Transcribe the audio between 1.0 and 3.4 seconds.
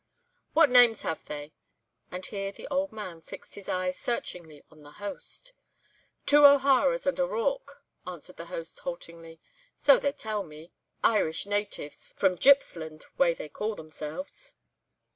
have they?" And here the old man